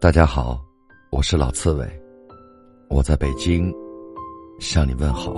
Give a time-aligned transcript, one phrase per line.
[0.00, 0.58] 大家好，
[1.10, 1.86] 我是老刺猬，
[2.88, 3.70] 我在北京
[4.58, 5.34] 向你问好。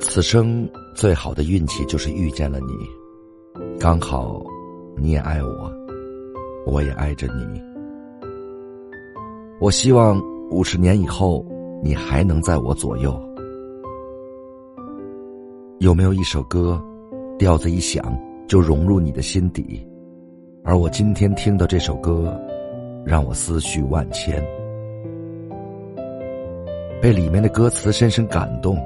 [0.00, 2.74] 此生最好的运气就是遇见了你，
[3.78, 4.44] 刚好
[4.96, 5.72] 你也爱我，
[6.66, 7.62] 我也爱着你。
[9.60, 10.20] 我希望
[10.50, 11.46] 五十年以后
[11.80, 13.16] 你还能在我左右。
[15.78, 16.82] 有没有一首歌，
[17.38, 18.02] 调子一响
[18.48, 19.80] 就融入你的心底？
[20.64, 22.38] 而我今天听的这首歌，
[23.04, 24.42] 让我思绪万千，
[27.00, 28.76] 被里面的歌词深深感动。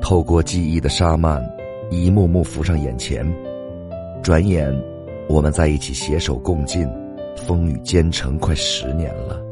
[0.00, 1.44] 透过记忆的沙漫，
[1.90, 3.26] 一幕幕浮上眼前。
[4.22, 4.74] 转眼，
[5.28, 6.88] 我们在一起携手共进，
[7.36, 9.42] 风雨兼程快十年了。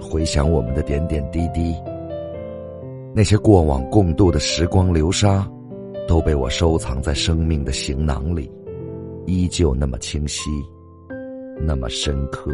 [0.00, 1.74] 回想我们的点点滴滴，
[3.14, 5.48] 那些过往共度的时光流沙，
[6.06, 8.50] 都被我收藏在生命的行囊里。
[9.30, 10.50] 依旧那么清晰，
[11.64, 12.50] 那么深刻。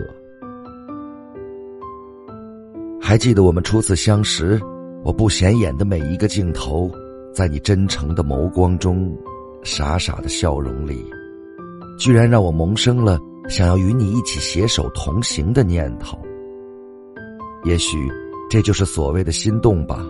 [3.01, 4.60] 还记得我们初次相识，
[5.04, 6.91] 我不显眼的每一个镜头，
[7.32, 9.16] 在你真诚的眸光中，
[9.63, 11.02] 傻傻的笑容里，
[11.99, 16.19] 居然让我萌生了想要与你一起携手同行的念头。
[17.65, 17.97] 也许，
[18.51, 20.04] 这就是所谓的心动吧。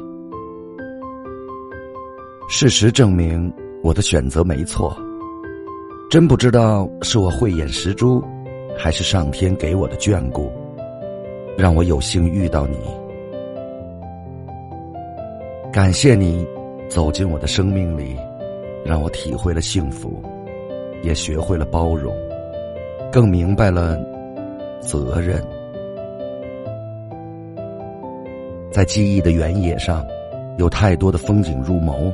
[2.49, 4.97] 事实证明，我的选择没错。
[6.09, 8.23] 真不知道是我慧眼识珠，
[8.79, 10.49] 还是上天给我的眷顾，
[11.59, 12.77] 让我有幸遇到你。
[15.73, 16.47] 感谢你
[16.89, 18.17] 走进我的生命里，
[18.85, 20.23] 让我体会了幸福，
[21.03, 22.15] 也学会了包容，
[23.11, 23.99] 更明白了
[24.81, 25.43] 责任。
[28.71, 30.07] 在记忆的原野上，
[30.57, 32.13] 有太多的风景入眸，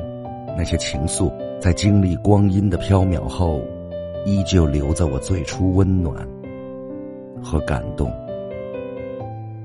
[0.57, 3.61] 那些情愫在经历光阴的飘渺后。
[4.25, 6.27] 依旧留在我最初温暖
[7.41, 8.11] 和感动。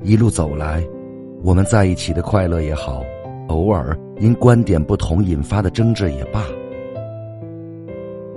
[0.02, 0.82] 一路走来，
[1.42, 3.02] 我们在一起的快乐也好，
[3.48, 6.44] 偶尔因观点不同引发的争执也罢，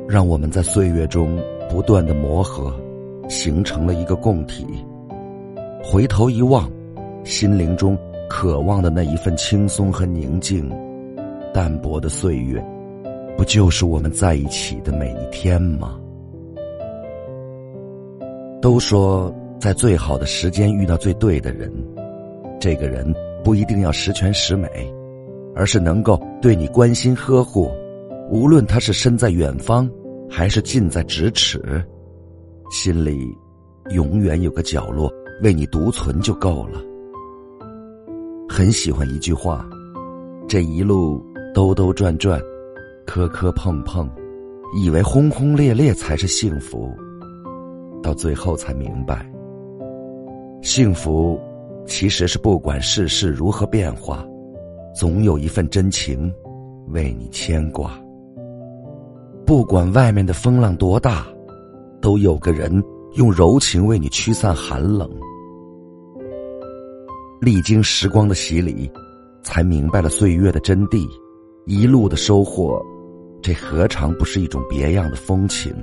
[0.07, 2.73] 让我们在岁月中不断的磨合，
[3.29, 4.65] 形成了一个共体。
[5.83, 6.69] 回头一望，
[7.23, 7.97] 心灵中
[8.27, 10.67] 渴望的那一份轻松和宁静，
[11.53, 12.63] 淡泊的岁月，
[13.37, 16.00] 不就是我们在一起的每一天吗？
[18.61, 21.71] 都说在最好的时间遇到最对的人，
[22.59, 23.11] 这个人
[23.43, 24.69] 不一定要十全十美，
[25.55, 27.71] 而是能够对你关心呵护，
[28.29, 29.89] 无论他是身在远方，
[30.29, 31.83] 还是近在咫尺，
[32.69, 33.27] 心里
[33.89, 35.11] 永远有个角落
[35.41, 36.79] 为你独存就够了。
[38.47, 39.67] 很喜欢一句话：
[40.47, 41.19] 这一路
[41.51, 42.39] 兜兜转转，
[43.07, 44.07] 磕磕碰碰，
[44.79, 46.93] 以为轰轰烈烈才是幸福。
[48.01, 49.25] 到最后才明白，
[50.61, 51.39] 幸福
[51.85, 54.25] 其实是不管世事如何变化，
[54.95, 56.33] 总有一份真情
[56.87, 57.99] 为你牵挂。
[59.45, 61.25] 不管外面的风浪多大，
[62.01, 62.83] 都有个人
[63.15, 65.09] 用柔情为你驱散寒冷。
[67.41, 68.89] 历经时光的洗礼，
[69.43, 71.07] 才明白了岁月的真谛，
[71.65, 72.79] 一路的收获，
[73.41, 75.73] 这何尝不是一种别样的风情？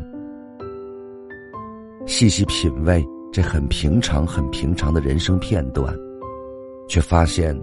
[2.06, 5.94] 细细品味这很平常、很平常的人生片段，
[6.88, 7.54] 却发现，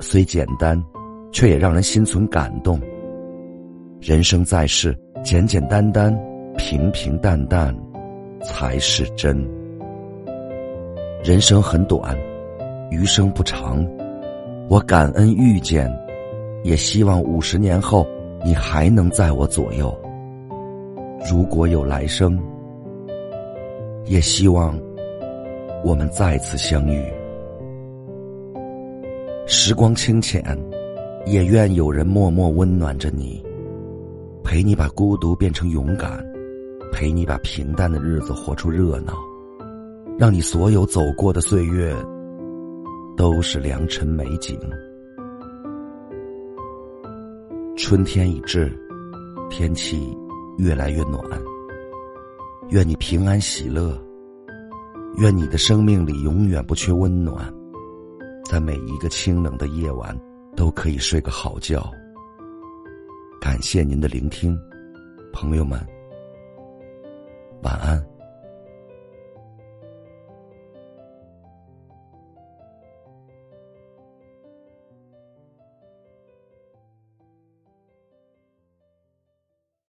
[0.00, 0.82] 虽简单，
[1.30, 2.80] 却也让人心存感动。
[4.00, 6.16] 人生在世，简简单单、
[6.56, 7.76] 平平淡淡，
[8.42, 9.46] 才是真。
[11.22, 12.16] 人生很短，
[12.90, 13.86] 余生不长，
[14.70, 15.92] 我感恩遇见，
[16.64, 18.06] 也希望五十年后
[18.42, 19.94] 你还能在我左右。
[21.30, 22.40] 如果有来生。
[24.06, 24.78] 也希望
[25.84, 27.02] 我们再次相遇。
[29.46, 30.42] 时光清浅，
[31.26, 33.42] 也愿有人默默温暖着你，
[34.44, 36.24] 陪你把孤独变成勇敢，
[36.92, 39.14] 陪你把平淡的日子活出热闹，
[40.18, 41.94] 让你所有走过的岁月
[43.16, 44.58] 都是良辰美景。
[47.76, 48.70] 春天已至，
[49.48, 50.16] 天气
[50.58, 51.22] 越来越暖。
[52.70, 54.00] 愿你平安喜乐，
[55.16, 57.52] 愿你的生命里永远不缺温暖，
[58.44, 60.16] 在每一个清冷的夜晚
[60.54, 61.90] 都可以睡个好觉。
[63.40, 64.56] 感谢您的聆听，
[65.32, 65.84] 朋友们，
[67.64, 68.00] 晚安。